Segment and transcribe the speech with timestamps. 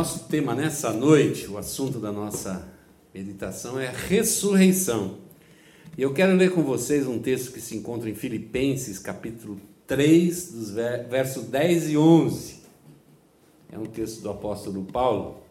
[0.00, 2.66] Nosso tema nessa noite, o assunto da nossa
[3.12, 5.18] meditação é ressurreição.
[5.94, 10.52] E eu quero ler com vocês um texto que se encontra em Filipenses, capítulo 3,
[10.52, 12.54] dos versos 10 e 11.
[13.70, 15.42] É um texto do apóstolo Paulo,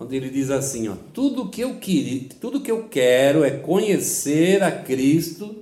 [0.00, 4.60] onde ele diz assim, ó: "Tudo que eu queria, tudo que eu quero é conhecer
[4.60, 5.54] a Cristo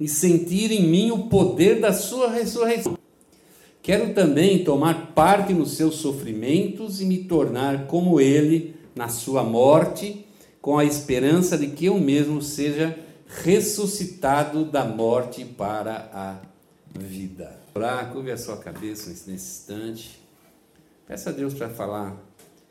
[0.00, 2.98] e sentir em mim o poder da sua ressurreição.
[3.86, 10.26] Quero também tomar parte nos seus sofrimentos e me tornar como ele na sua morte,
[10.60, 16.40] com a esperança de que eu mesmo seja ressuscitado da morte para a
[16.98, 17.60] vida.
[17.76, 20.20] Orar, curve a sua cabeça nesse instante.
[21.06, 22.20] Peça a Deus para falar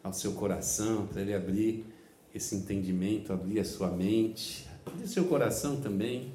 [0.04, 1.86] ao seu coração, para Ele abrir
[2.34, 6.34] esse entendimento, abrir a sua mente, abrir seu coração também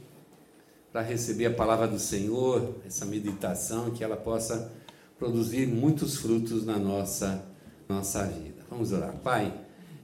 [0.93, 4.73] para receber a palavra do Senhor, essa meditação, que ela possa
[5.19, 7.45] produzir muitos frutos na nossa,
[7.89, 8.65] nossa vida.
[8.69, 9.15] Vamos orar.
[9.23, 9.53] Pai,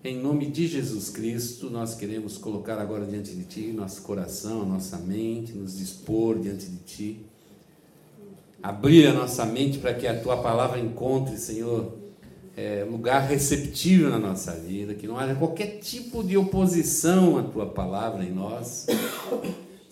[0.04, 4.96] em nome de Jesus Cristo, nós queremos colocar agora diante de Ti nosso coração, nossa
[4.98, 7.26] mente, nos dispor diante de Ti.
[8.62, 11.94] Abrir a nossa mente para que a Tua palavra encontre, Senhor,
[12.56, 17.66] é, lugar receptível na nossa vida, que não haja qualquer tipo de oposição à Tua
[17.66, 18.86] palavra em nós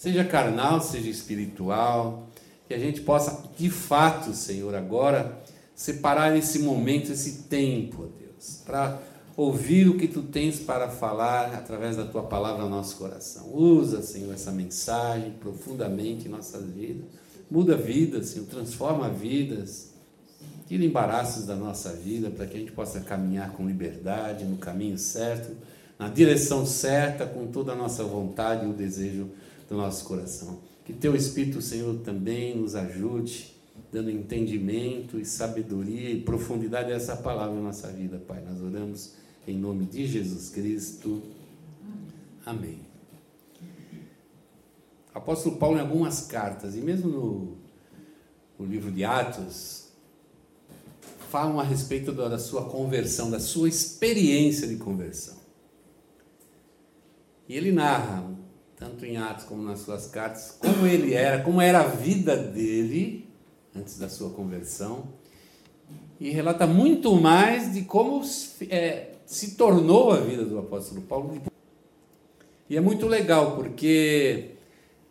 [0.04, 2.28] seja carnal, seja espiritual,
[2.68, 5.42] que a gente possa, de fato, Senhor, agora
[5.74, 9.00] separar esse momento, esse tempo, Deus, para
[9.34, 13.48] ouvir o que tu tens para falar através da tua palavra no nosso coração.
[13.54, 17.06] Usa, Senhor, essa mensagem profundamente em nossas vidas.
[17.50, 19.94] Muda vidas, Senhor, transforma vidas.
[20.68, 24.98] Tira embaraços da nossa vida para que a gente possa caminhar com liberdade, no caminho
[24.98, 25.56] certo,
[25.98, 29.30] na direção certa, com toda a nossa vontade e o desejo
[29.68, 30.60] do nosso coração.
[30.84, 33.54] Que teu Espírito, Senhor, também nos ajude,
[33.90, 38.42] dando entendimento e sabedoria e profundidade a essa palavra na nossa vida, Pai.
[38.46, 39.12] Nós oramos
[39.46, 41.22] em nome de Jesus Cristo.
[42.44, 42.80] Amém.
[45.14, 47.56] Apóstolo Paulo, em algumas cartas, e mesmo no,
[48.58, 49.84] no livro de Atos,
[51.30, 55.36] falam a respeito da sua conversão, da sua experiência de conversão.
[57.48, 58.33] E ele narra
[58.76, 63.28] tanto em Atos como nas suas cartas, como ele era, como era a vida dele
[63.76, 65.08] antes da sua conversão,
[66.20, 68.22] e relata muito mais de como
[68.70, 71.40] é, se tornou a vida do apóstolo Paulo.
[72.68, 74.52] E é muito legal porque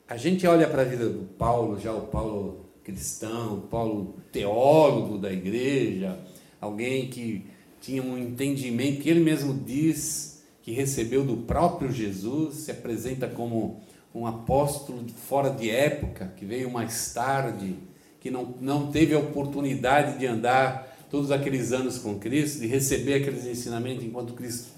[0.08, 5.18] a gente olha para a vida do Paulo, já o Paulo cristão, o Paulo teólogo
[5.18, 6.20] da igreja,
[6.60, 7.46] alguém que
[7.82, 10.33] tinha um entendimento que ele mesmo diz
[10.64, 13.82] que recebeu do próprio Jesus, se apresenta como
[14.16, 17.76] um apóstolo fora de época, que veio mais tarde,
[18.22, 23.16] que não, não teve a oportunidade de andar todos aqueles anos com Cristo, de receber
[23.16, 24.70] aqueles ensinamentos enquanto Cristo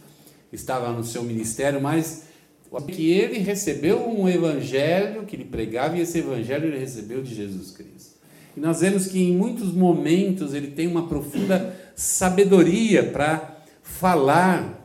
[0.51, 2.23] estava no seu ministério, mas
[2.91, 7.72] que ele recebeu um evangelho que ele pregava e esse evangelho ele recebeu de Jesus
[7.72, 8.16] Cristo.
[8.57, 14.84] E nós vemos que em muitos momentos ele tem uma profunda sabedoria para falar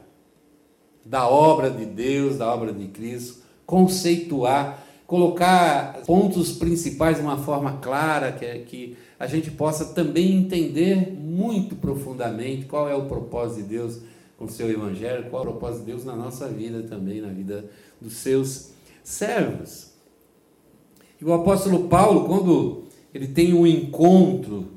[1.04, 7.78] da obra de Deus, da obra de Cristo, conceituar, colocar pontos principais de uma forma
[7.78, 13.62] clara, que, é, que a gente possa também entender muito profundamente qual é o propósito
[13.62, 14.00] de Deus
[14.38, 17.28] com o seu evangelho, qual é o propósito de Deus na nossa vida também, na
[17.28, 17.68] vida
[18.00, 18.70] dos seus
[19.04, 19.90] servos.
[21.20, 24.68] E o apóstolo Paulo, quando ele tem um encontro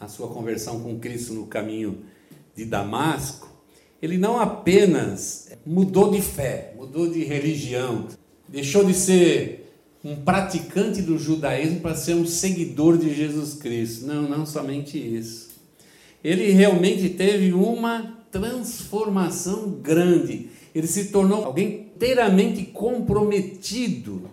[0.00, 1.98] na sua conversão com Cristo no caminho
[2.54, 3.49] de Damasco,
[4.02, 8.06] ele não apenas mudou de fé, mudou de religião,
[8.48, 9.60] deixou de ser
[10.02, 14.06] um praticante do judaísmo para ser um seguidor de Jesus Cristo.
[14.06, 15.50] Não, não somente isso.
[16.24, 20.48] Ele realmente teve uma transformação grande.
[20.74, 24.30] Ele se tornou alguém inteiramente comprometido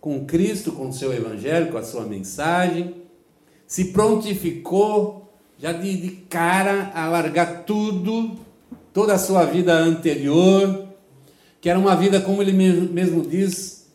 [0.00, 2.94] com Cristo, com o seu evangelho, com a sua mensagem.
[3.66, 8.36] Se prontificou já de, de cara a largar tudo
[8.96, 10.88] toda a sua vida anterior,
[11.60, 13.92] que era uma vida, como ele mesmo diz,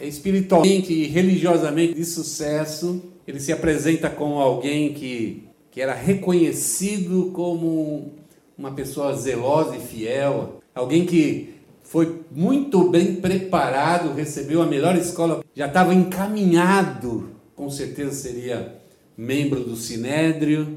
[0.00, 3.00] espiritualmente e religiosamente de sucesso.
[3.28, 8.14] Ele se apresenta como alguém que, que era reconhecido como
[8.58, 11.54] uma pessoa zelosa e fiel, alguém que
[11.84, 18.80] foi muito bem preparado, recebeu a melhor escola, já estava encaminhado, com certeza seria
[19.16, 20.76] membro do Sinédrio,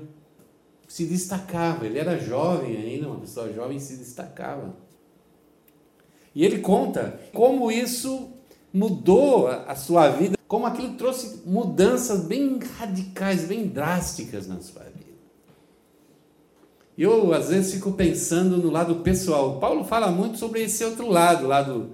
[0.88, 1.86] se destacava.
[1.86, 4.76] Ele era jovem ainda, uma pessoa jovem se destacava.
[6.34, 8.30] E ele conta como isso
[8.72, 14.98] mudou a sua vida, como aquilo trouxe mudanças bem radicais, bem drásticas na sua vida.
[16.98, 19.60] E eu, às vezes, fico pensando no lado pessoal.
[19.60, 21.92] Paulo fala muito sobre esse outro lado, o lado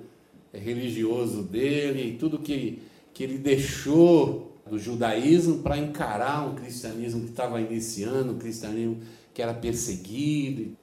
[0.53, 2.81] religioso dele, tudo que,
[3.13, 9.01] que ele deixou do judaísmo para encarar um cristianismo que estava iniciando, um cristianismo
[9.33, 10.77] que era perseguido.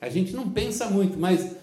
[0.00, 1.56] A gente não pensa muito, mas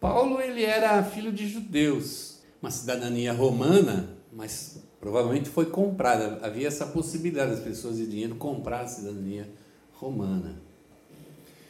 [0.00, 6.38] Paulo ele era filho de judeus, uma cidadania romana, mas provavelmente foi comprada.
[6.42, 9.48] Havia essa possibilidade das pessoas de dinheiro comprar a cidadania
[9.92, 10.60] romana.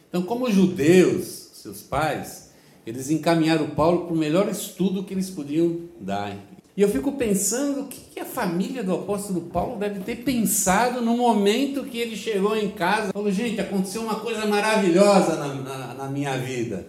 [0.08, 2.52] Então, como judeus, seus pais,
[2.86, 6.36] eles encaminharam Paulo para o melhor estudo que eles podiam dar.
[6.74, 11.16] E eu fico pensando o que a família do apóstolo Paulo deve ter pensado no
[11.16, 13.12] momento que ele chegou em casa.
[13.12, 16.86] Falou, gente, aconteceu uma coisa maravilhosa na, na, na minha vida.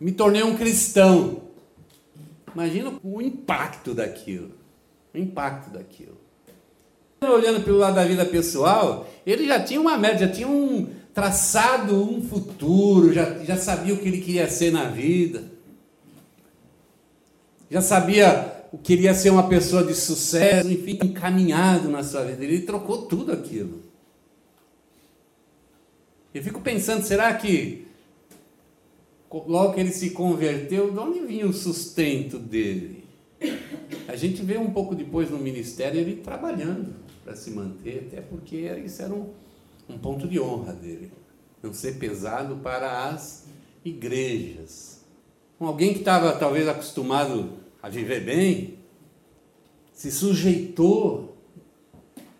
[0.00, 1.42] Me tornei um cristão.
[2.52, 4.50] Imagina o impacto daquilo.
[5.14, 6.18] O impacto daquilo.
[7.22, 12.02] Olhando pelo lado da vida pessoal, ele já tinha uma média, já tinha um, traçado
[12.02, 15.44] um futuro, já, já sabia o que ele queria ser na vida,
[17.70, 22.44] já sabia queria ser uma pessoa de sucesso, enfim, encaminhado na sua vida.
[22.44, 23.82] Ele trocou tudo aquilo.
[26.32, 27.88] Eu fico pensando, será que
[29.32, 33.04] logo que ele se converteu, de onde vinha o sustento dele?
[34.06, 36.94] A gente vê um pouco depois no ministério ele trabalhando
[37.24, 39.30] para se manter, até porque isso era um,
[39.88, 41.10] um ponto de honra dele.
[41.62, 43.46] Não ser pesado para as
[43.84, 45.00] igrejas.
[45.58, 48.78] Alguém que estava talvez acostumado a viver bem,
[49.92, 51.36] se sujeitou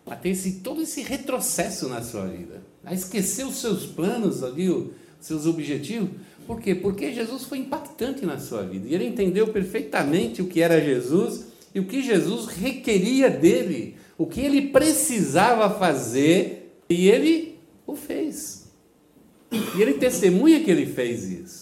[0.05, 4.69] a ter esse, todo esse retrocesso na sua vida, a esquecer os seus planos ali,
[4.69, 4.89] os
[5.19, 6.09] seus objetivos.
[6.47, 6.73] Por quê?
[6.75, 11.45] Porque Jesus foi impactante na sua vida e ele entendeu perfeitamente o que era Jesus
[11.73, 18.69] e o que Jesus requeria dele, o que ele precisava fazer e ele o fez.
[19.51, 21.60] E ele testemunha que ele fez isso.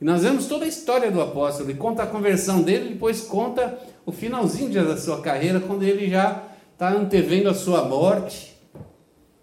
[0.00, 3.78] E nós vemos toda a história do apóstolo, ele conta a conversão dele, depois conta
[4.04, 8.54] o finalzinho da sua carreira, quando ele já está antevendo a sua morte,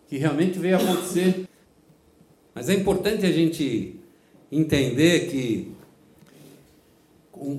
[0.08, 1.48] que realmente veio acontecer.
[2.54, 4.00] Mas é importante a gente
[4.52, 5.72] entender que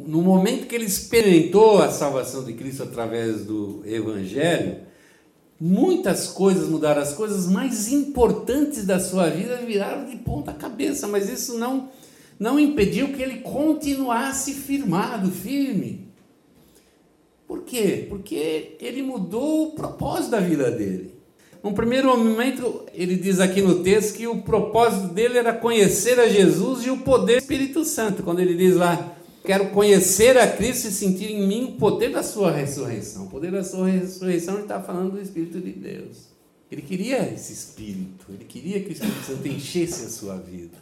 [0.07, 4.85] no momento que ele experimentou a salvação de Cristo através do Evangelho,
[5.61, 11.29] Muitas coisas mudaram, as coisas mais importantes da sua vida viraram de ponta cabeça, mas
[11.29, 11.89] isso não,
[12.39, 16.09] não impediu que ele continuasse firmado, firme.
[17.47, 18.07] Por quê?
[18.09, 21.15] Porque ele mudou o propósito da vida dele.
[21.63, 26.29] Num primeiro momento, ele diz aqui no texto que o propósito dele era conhecer a
[26.29, 28.23] Jesus e o poder do Espírito Santo.
[28.23, 29.15] Quando ele diz lá,
[29.45, 33.27] Quero conhecer a Cristo e sentir em mim o poder da sua ressurreição.
[33.27, 36.29] O poder da sua ressurreição, ele está falando do Espírito de Deus.
[36.73, 40.79] Ele queria esse Espírito, ele queria que o Espírito Santo enchesse a sua vida.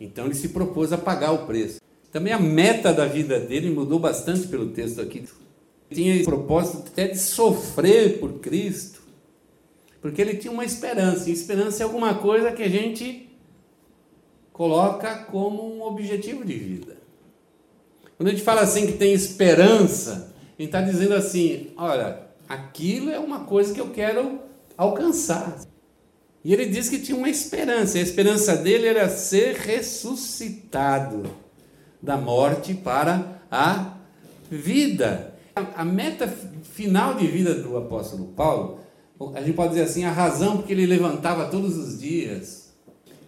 [0.00, 1.80] Então ele se propôs a pagar o preço.
[2.10, 5.24] Também a meta da vida dele mudou bastante pelo texto aqui.
[5.90, 9.02] Tinha o propósito até de sofrer por Cristo,
[10.00, 11.28] porque ele tinha uma esperança.
[11.28, 13.28] E esperança é alguma coisa que a gente
[14.52, 16.96] coloca como um objetivo de vida.
[18.16, 23.10] Quando a gente fala assim que tem esperança, a gente está dizendo assim: olha, aquilo
[23.10, 24.40] é uma coisa que eu quero
[24.76, 25.58] alcançar.
[26.44, 31.24] E ele diz que tinha uma esperança, a esperança dele era ser ressuscitado
[32.00, 33.94] da morte para a
[34.50, 35.34] vida.
[35.74, 36.28] A meta
[36.62, 38.78] final de vida do apóstolo Paulo,
[39.34, 42.72] a gente pode dizer assim, a razão porque ele levantava todos os dias,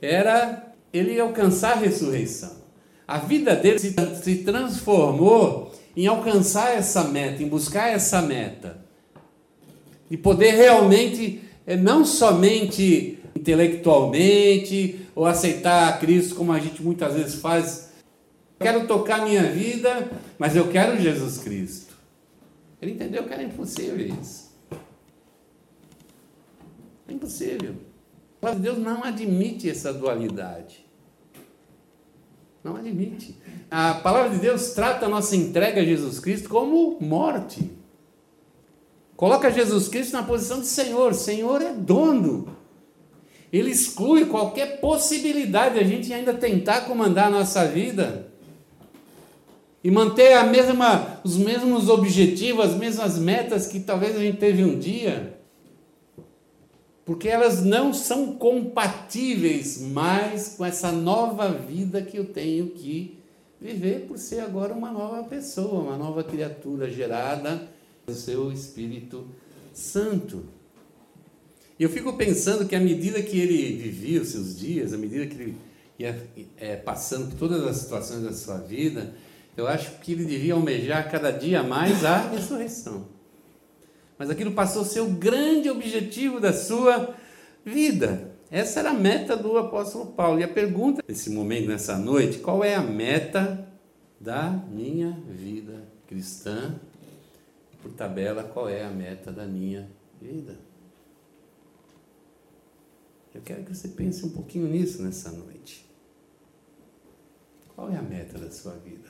[0.00, 2.60] era ele alcançar a ressurreição.
[3.06, 8.78] A vida dele se, se transformou em alcançar essa meta, em buscar essa meta.
[10.08, 17.90] E poder realmente, não somente intelectualmente, ou aceitar Cristo como a gente muitas vezes faz.
[18.58, 21.94] Quero tocar minha vida, mas eu quero Jesus Cristo.
[22.80, 24.50] Ele entendeu que era impossível isso.
[27.08, 27.74] É impossível.
[28.40, 30.86] Mas Deus não admite essa dualidade.
[32.62, 33.36] Não admite.
[33.70, 37.70] A palavra de Deus trata a nossa entrega a Jesus Cristo como morte.
[39.20, 41.12] Coloca Jesus Cristo na posição de Senhor.
[41.12, 42.56] Senhor é dono.
[43.52, 48.28] Ele exclui qualquer possibilidade de a gente ainda tentar comandar a nossa vida
[49.84, 54.64] e manter a mesma, os mesmos objetivos, as mesmas metas que talvez a gente teve
[54.64, 55.38] um dia
[57.04, 63.18] porque elas não são compatíveis mais com essa nova vida que eu tenho que
[63.60, 67.68] viver por ser agora uma nova pessoa, uma nova criatura gerada
[68.10, 69.26] pelo seu Espírito
[69.72, 70.44] Santo.
[71.78, 75.26] E eu fico pensando que à medida que ele vivia os seus dias, à medida
[75.26, 75.56] que ele
[75.98, 79.14] ia é, passando por todas as situações da sua vida,
[79.56, 83.06] eu acho que ele devia almejar cada dia mais a ressurreição.
[84.18, 87.14] Mas aquilo passou a ser o grande objetivo da sua
[87.64, 88.30] vida.
[88.50, 90.40] Essa era a meta do apóstolo Paulo.
[90.40, 93.66] E a pergunta nesse momento, nessa noite, qual é a meta
[94.20, 96.78] da minha vida cristã?
[97.82, 100.58] Por tabela, qual é a meta da minha vida?
[103.34, 105.86] Eu quero que você pense um pouquinho nisso nessa noite.
[107.74, 109.08] Qual é a meta da sua vida?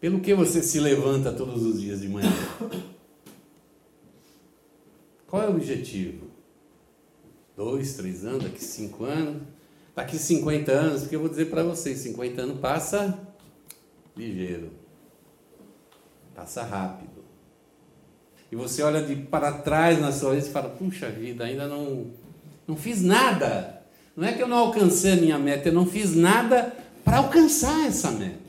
[0.00, 2.32] Pelo que você se levanta todos os dias de manhã?
[5.26, 6.26] Qual é o objetivo?
[7.56, 9.42] Dois, três anos, daqui cinco anos?
[9.94, 13.18] Daqui 50 anos, porque eu vou dizer para vocês, 50 anos passa
[14.14, 14.70] ligeiro,
[16.36, 17.16] passa rápido
[18.50, 22.06] e você olha de para trás na sua vida e fala: puxa vida, ainda não,
[22.66, 23.82] não fiz nada.
[24.16, 26.74] Não é que eu não alcancei a minha meta, eu não fiz nada
[27.04, 28.46] para alcançar essa meta.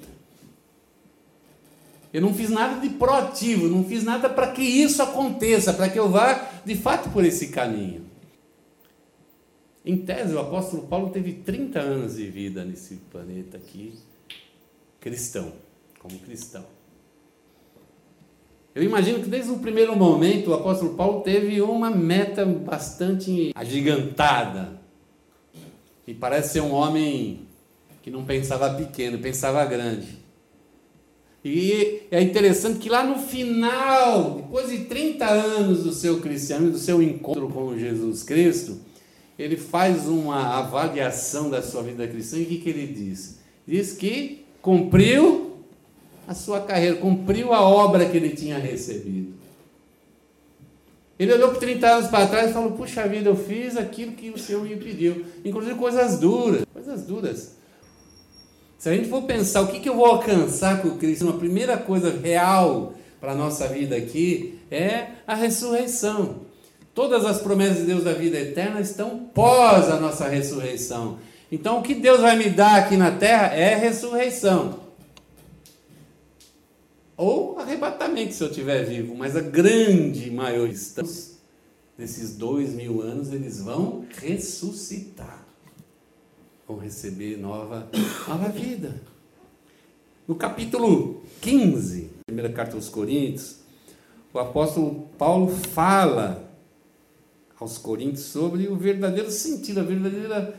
[2.13, 5.99] Eu não fiz nada de proativo, não fiz nada para que isso aconteça, para que
[5.99, 8.05] eu vá de fato por esse caminho.
[9.85, 13.93] Em tese, o apóstolo Paulo teve 30 anos de vida nesse planeta aqui,
[15.01, 15.51] cristão,
[15.99, 16.76] como cristão.
[18.77, 24.79] Eu imagino que desde o primeiro momento o apóstolo Paulo teve uma meta bastante agigantada.
[26.05, 27.47] E parece ser um homem
[28.03, 30.19] que não pensava pequeno, pensava grande.
[31.43, 36.77] E é interessante que lá no final, depois de 30 anos do seu cristianismo, do
[36.77, 38.79] seu encontro com Jesus Cristo,
[39.39, 43.39] ele faz uma avaliação da sua vida cristã e o que, que ele diz?
[43.65, 45.46] Diz que cumpriu
[46.27, 49.33] a sua carreira, cumpriu a obra que ele tinha recebido.
[51.17, 54.29] Ele olhou por 30 anos para trás e falou: Puxa vida, eu fiz aquilo que
[54.29, 57.55] o Senhor me pediu, inclusive coisas duras, coisas duras.
[58.77, 61.77] Se a gente for pensar o que, que eu vou alcançar com Cristo, uma primeira
[61.77, 66.41] coisa real para a nossa vida aqui é a ressurreição.
[66.93, 71.17] Todas as promessas de Deus da vida eterna estão pós a nossa ressurreição.
[71.51, 74.86] Então, o que Deus vai me dar aqui na terra é ressurreição.
[77.17, 80.77] Ou arrebatamento, se eu estiver vivo, mas a grande maioria
[81.97, 85.43] desses dois mil anos, eles vão ressuscitar.
[86.67, 87.89] Vão receber nova,
[88.27, 89.01] nova vida.
[90.27, 93.61] No capítulo 15, primeira carta aos Coríntios,
[94.31, 96.47] o apóstolo Paulo fala
[97.59, 100.53] aos Coríntios sobre o verdadeiro sentido, a verdadeira,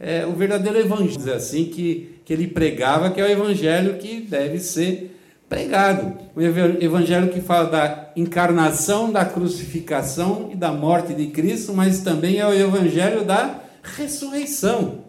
[0.00, 4.58] é, o verdadeiro evangelho, assim, que, que ele pregava, que é o evangelho que deve
[4.58, 5.19] ser
[5.50, 6.16] pregado.
[6.34, 12.38] O evangelho que fala da encarnação, da crucificação e da morte de Cristo, mas também
[12.38, 15.04] é o evangelho da ressurreição.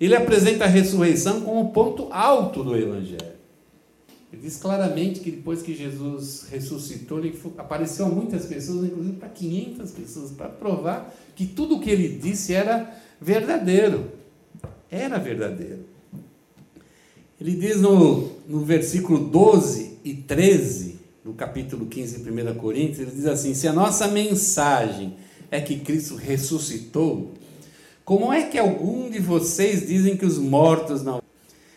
[0.00, 3.30] Ele apresenta a ressurreição como o ponto alto do evangelho.
[4.32, 9.28] Ele diz claramente que depois que Jesus ressuscitou, ele apareceu a muitas pessoas, inclusive para
[9.28, 14.12] 500 pessoas, para provar que tudo o que ele disse era verdadeiro.
[14.88, 15.84] Era verdadeiro.
[17.40, 23.10] Ele diz no, no versículo 12 e 13, no capítulo 15 de 1 Coríntios, ele
[23.12, 25.14] diz assim: Se a nossa mensagem
[25.50, 27.32] é que Cristo ressuscitou,
[28.04, 31.22] como é que algum de vocês dizem que os mortos não.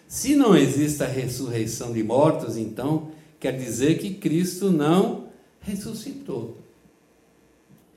[0.08, 3.08] Se não existe a ressurreição de mortos, então
[3.39, 5.27] quer dizer que Cristo não
[5.62, 6.58] ressuscitou.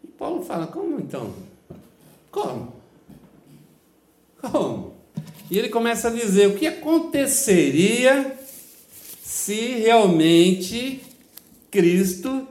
[0.04, 1.32] E Paulo fala: como então?
[2.30, 2.72] Como?
[4.40, 4.95] Como?
[5.50, 8.36] E ele começa a dizer o que aconteceria
[9.22, 11.02] se realmente
[11.70, 12.46] Cristo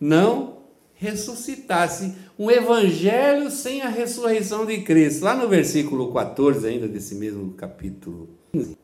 [0.00, 0.58] não
[0.94, 2.14] ressuscitasse.
[2.38, 5.24] Um evangelho sem a ressurreição de Cristo.
[5.24, 8.76] Lá no versículo 14, ainda desse mesmo capítulo 15,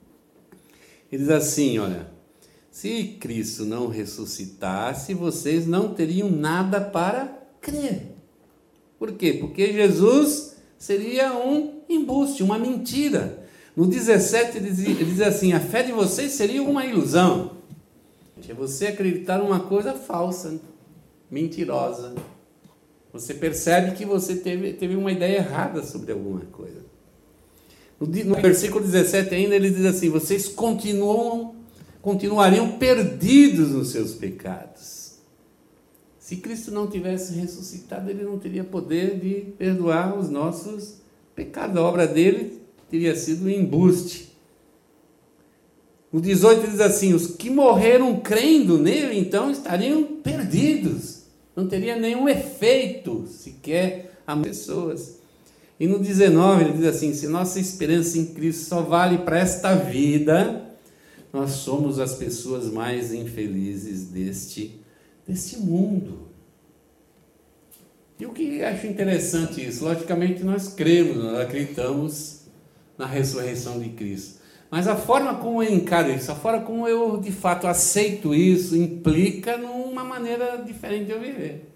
[1.10, 2.12] ele diz assim: olha.
[2.72, 7.26] Se Cristo não ressuscitasse, vocês não teriam nada para
[7.60, 8.14] crer.
[8.98, 9.34] Por quê?
[9.34, 13.41] Porque Jesus seria um embuste, uma mentira.
[13.76, 17.52] No 17 ele diz, assim: a fé de vocês seria uma ilusão.
[18.48, 20.60] É você acreditar numa coisa falsa,
[21.30, 22.14] mentirosa.
[23.12, 26.82] Você percebe que você teve, teve uma ideia errada sobre alguma coisa.
[28.00, 31.54] No, no versículo 17 ainda ele diz assim: vocês continuam,
[32.02, 35.12] continuariam perdidos nos seus pecados.
[36.18, 40.96] Se Cristo não tivesse ressuscitado, ele não teria poder de perdoar os nossos
[41.34, 41.76] pecados.
[41.76, 42.61] A obra dele
[42.92, 44.36] teria sido um embuste.
[46.12, 51.22] O 18 diz assim: os que morreram crendo nele, então estariam perdidos.
[51.56, 55.20] Não teria nenhum efeito sequer a pessoas.
[55.80, 59.74] E no 19 ele diz assim: se nossa esperança em Cristo só vale para esta
[59.74, 60.62] vida,
[61.32, 64.78] nós somos as pessoas mais infelizes deste,
[65.26, 66.28] deste mundo.
[68.20, 69.82] E o que acho interessante isso?
[69.82, 72.41] Logicamente nós cremos, nós acreditamos
[72.96, 74.40] na ressurreição de Cristo.
[74.70, 78.74] Mas a forma como eu encaro isso, a forma como eu de fato aceito isso,
[78.74, 81.68] implica numa maneira diferente de eu viver.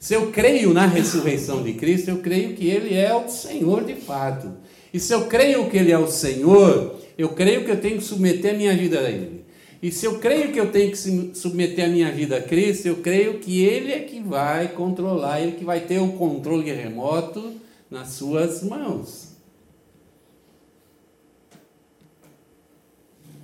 [0.00, 3.94] Se eu creio na ressurreição de Cristo, eu creio que Ele é o Senhor de
[3.94, 4.52] fato.
[4.92, 8.04] E se eu creio que Ele é o Senhor, eu creio que eu tenho que
[8.04, 9.44] submeter a minha vida a Ele.
[9.80, 10.96] E se eu creio que eu tenho que
[11.34, 15.52] submeter a minha vida a Cristo, eu creio que Ele é que vai controlar, Ele
[15.52, 17.52] que vai ter o controle remoto
[17.90, 19.33] nas suas mãos.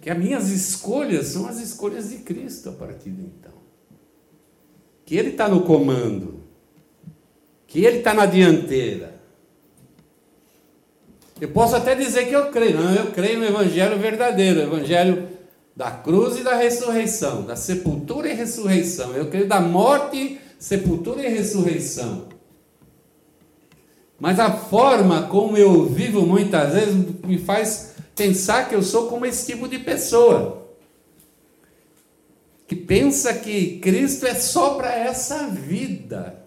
[0.00, 3.52] Que as minhas escolhas são as escolhas de Cristo a partir de então.
[5.04, 6.40] Que Ele está no comando,
[7.66, 9.20] que Ele está na dianteira.
[11.40, 15.28] Eu posso até dizer que eu creio, não, eu creio no Evangelho verdadeiro, Evangelho
[15.74, 19.14] da cruz e da ressurreição, da sepultura e ressurreição.
[19.14, 22.28] Eu creio da morte, sepultura e ressurreição.
[24.18, 27.89] Mas a forma como eu vivo muitas vezes me faz
[28.20, 30.68] pensar que eu sou como esse tipo de pessoa.
[32.66, 36.44] Que pensa que Cristo é só para essa vida.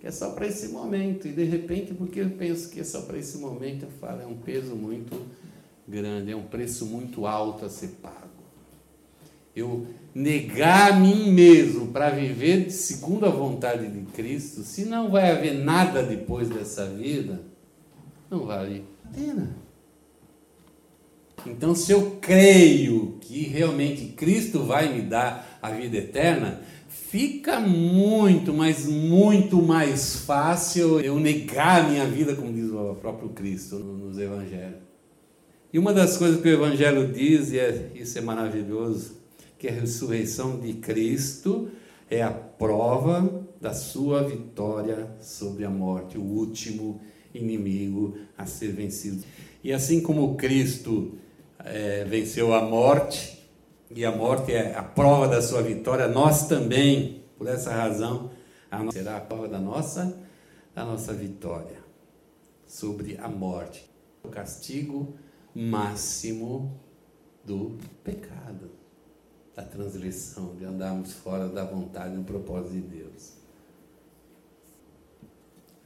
[0.00, 1.28] Que é só para esse momento.
[1.28, 4.26] E de repente, porque eu penso que é só para esse momento, eu falo, é
[4.26, 5.16] um peso muito
[5.86, 8.26] grande, é um preço muito alto a ser pago.
[9.54, 15.30] Eu negar a mim mesmo para viver segundo a vontade de Cristo, se não vai
[15.30, 17.40] haver nada depois dessa vida,
[18.28, 19.56] não vale pena.
[21.46, 28.52] Então, se eu creio que realmente Cristo vai me dar a vida eterna, fica muito,
[28.52, 34.18] mas muito mais fácil eu negar a minha vida, como diz o próprio Cristo nos
[34.18, 34.84] Evangelhos.
[35.72, 39.16] E uma das coisas que o Evangelho diz, e é, isso é maravilhoso,
[39.58, 41.68] que a ressurreição de Cristo
[42.10, 47.00] é a prova da sua vitória sobre a morte, o último
[47.36, 49.24] inimigo a ser vencido.
[49.62, 51.18] E assim como Cristo
[51.64, 53.36] é, venceu a morte,
[53.90, 58.30] e a morte é a prova da sua vitória, nós também, por essa razão,
[58.70, 60.16] a será a prova da nossa,
[60.74, 61.78] da nossa vitória
[62.66, 63.88] sobre a morte.
[64.22, 65.14] O castigo
[65.54, 66.78] máximo
[67.44, 68.70] do pecado,
[69.54, 73.45] da transgressão, de andarmos fora da vontade e do propósito de Deus.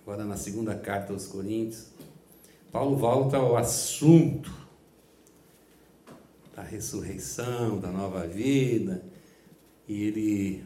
[0.02, 1.86] Agora, na segunda carta aos Coríntios,
[2.72, 4.50] Paulo volta ao assunto
[6.56, 9.02] da ressurreição, da nova vida,
[9.86, 10.64] e ele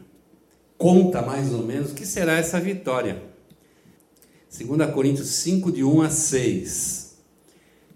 [0.77, 3.23] conta mais ou menos o que será essa vitória.
[4.57, 7.17] 2 Coríntios 5, de 1 a 6.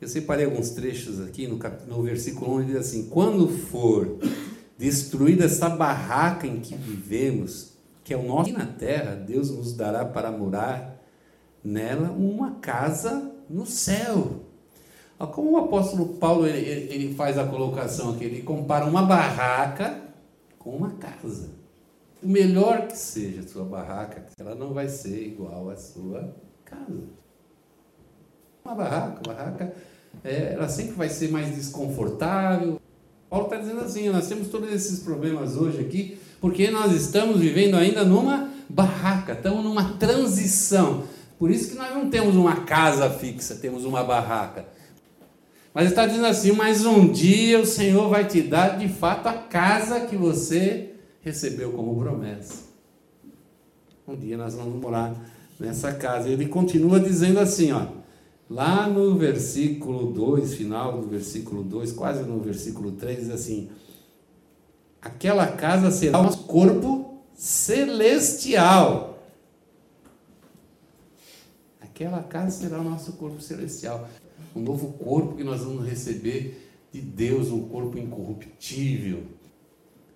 [0.02, 1.88] Eu separei alguns trechos aqui no, cap...
[1.88, 4.17] no versículo 1, ele diz assim: Quando for
[4.78, 7.73] destruída essa barraca em que vivemos,
[8.04, 10.98] que é o nosso aqui na terra, Deus nos dará para morar
[11.63, 14.43] nela uma casa no céu.
[15.34, 20.02] Como o apóstolo Paulo ele, ele faz a colocação aqui, ele compara uma barraca
[20.58, 21.50] com uma casa.
[22.22, 27.04] O melhor que seja a sua barraca, ela não vai ser igual à sua casa.
[28.63, 29.74] Uma barraca, uma barraca,
[30.24, 32.80] é, ela sempre vai ser mais desconfortável.
[33.30, 37.76] Paulo está dizendo assim: nós temos todos esses problemas hoje aqui, porque nós estamos vivendo
[37.76, 41.04] ainda numa barraca, estamos numa transição.
[41.39, 44.67] Por isso que nós não temos uma casa fixa, temos uma barraca.
[45.73, 49.34] Mas está dizendo assim: mas um dia o Senhor vai te dar de fato a
[49.34, 52.67] casa que você recebeu como promessa.
[54.06, 55.15] Um dia nós vamos morar
[55.58, 56.28] nessa casa.
[56.28, 57.86] Ele continua dizendo assim, ó,
[58.49, 63.69] lá no versículo 2, final do versículo 2, quase no versículo 3, diz assim:
[65.02, 69.09] aquela casa será nosso corpo celestial
[71.99, 74.07] Aquela casa será o nosso corpo celestial.
[74.55, 79.23] Um novo corpo que nós vamos receber de Deus, um corpo incorruptível.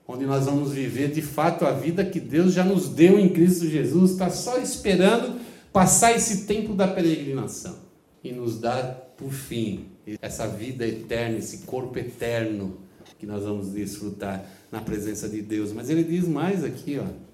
[0.08, 3.68] Onde nós vamos viver de fato a vida que Deus já nos deu em Cristo
[3.68, 4.12] Jesus.
[4.12, 5.42] Está só esperando
[5.74, 7.76] passar esse tempo da peregrinação
[8.24, 9.88] e nos dar, por fim,
[10.22, 12.78] essa vida eterna, esse corpo eterno
[13.20, 15.74] que nós vamos desfrutar na presença de Deus.
[15.74, 17.33] Mas ele diz mais aqui, ó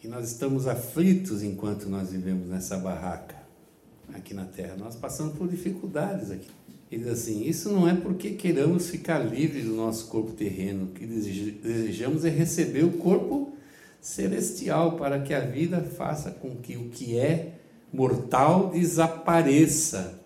[0.00, 3.36] que nós estamos aflitos enquanto nós vivemos nessa barraca
[4.14, 4.74] aqui na terra.
[4.76, 6.48] Nós passamos por dificuldades aqui.
[6.90, 10.88] E diz assim: Isso não é porque queiramos ficar livres do nosso corpo terreno, o
[10.88, 13.52] que desejamos é receber o corpo
[14.00, 17.58] celestial, para que a vida faça com que o que é
[17.92, 20.18] mortal desapareça.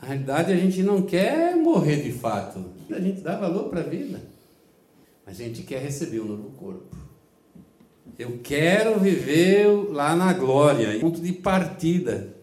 [0.00, 3.84] Na realidade, a gente não quer morrer de fato, a gente dá valor para a
[3.84, 4.22] vida,
[5.26, 7.07] a gente quer receber um novo corpo.
[8.18, 12.34] Eu quero viver lá na glória, ponto de partida.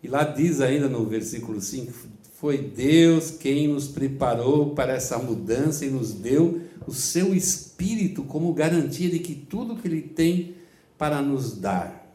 [0.00, 1.92] E lá diz ainda no versículo 5:
[2.34, 8.54] Foi Deus quem nos preparou para essa mudança e nos deu o seu espírito como
[8.54, 10.54] garantia de que tudo que Ele tem
[10.96, 12.06] para nos dar.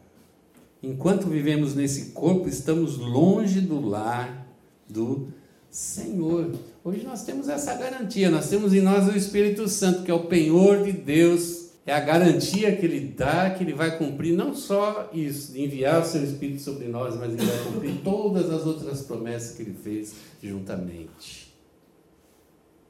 [0.82, 4.46] Enquanto vivemos nesse corpo, estamos longe do lar
[4.88, 5.28] do
[5.70, 6.52] Senhor.
[6.82, 10.24] Hoje nós temos essa garantia, nós temos em nós o Espírito Santo, que é o
[10.24, 15.10] penhor de Deus é a garantia que ele dá que ele vai cumprir não só
[15.12, 19.56] isso, enviar o seu Espírito sobre nós, mas ele vai cumprir todas as outras promessas
[19.56, 21.52] que ele fez juntamente.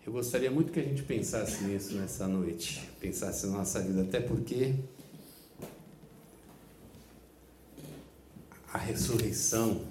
[0.05, 4.21] Eu gostaria muito que a gente pensasse nisso nessa noite, pensasse na nossa vida, até
[4.21, 4.75] porque
[8.73, 9.83] a ressurreição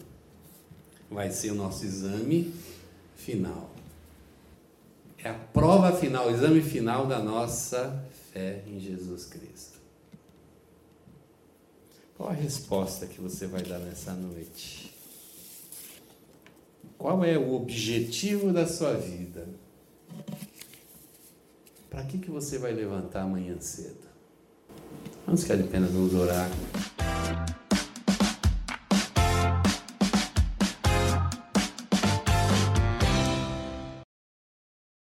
[1.09, 2.53] vai ser o nosso exame
[3.15, 3.71] final.
[5.17, 9.79] É a prova final, o exame final da nossa fé em Jesus Cristo.
[12.17, 14.93] Qual a resposta que você vai dar nessa noite?
[16.97, 19.47] Qual é o objetivo da sua vida?
[21.89, 24.07] Para que, que você vai levantar amanhã cedo?
[25.25, 26.49] Vamos ficar de pena, vamos orar.